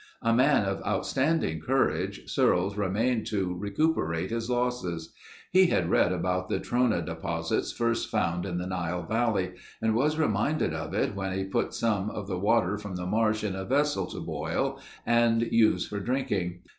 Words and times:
A 0.23 0.33
man 0.33 0.65
of 0.65 0.81
outstanding 0.83 1.59
courage, 1.61 2.27
Searles 2.27 2.75
remained 2.75 3.27
to 3.27 3.55
recuperate 3.59 4.31
his 4.31 4.49
losses. 4.49 5.13
He 5.51 5.67
had 5.67 5.91
read 5.91 6.11
about 6.11 6.49
the 6.49 6.59
Trona 6.59 7.05
deposits 7.05 7.71
first 7.71 8.09
found 8.09 8.43
in 8.43 8.57
the 8.57 8.65
Nile 8.65 9.03
Valley 9.05 9.51
and 9.79 9.93
was 9.93 10.17
reminded 10.17 10.73
of 10.73 10.95
it 10.95 11.13
when 11.15 11.37
he 11.37 11.43
put 11.43 11.75
some 11.75 12.09
of 12.09 12.25
the 12.25 12.39
water 12.39 12.79
from 12.79 12.95
the 12.95 13.05
marsh 13.05 13.43
in 13.43 13.55
a 13.55 13.63
vessel 13.63 14.07
to 14.07 14.21
boil 14.21 14.79
and 15.05 15.43
use 15.43 15.87
for 15.87 15.99
drinking. 15.99 16.61